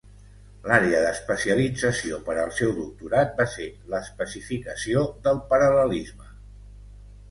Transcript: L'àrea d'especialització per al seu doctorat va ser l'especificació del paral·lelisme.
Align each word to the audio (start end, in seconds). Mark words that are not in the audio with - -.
L'àrea 0.69 1.01
d'especialització 1.07 2.19
per 2.31 2.39
al 2.45 2.55
seu 2.61 2.75
doctorat 2.79 3.39
va 3.43 3.49
ser 3.55 3.71
l'especificació 3.95 5.09
del 5.29 5.43
paral·lelisme. 5.55 6.33